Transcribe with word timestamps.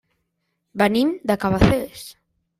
Venim 0.83 1.13
de 1.33 1.37
Cabacés. 1.45 2.09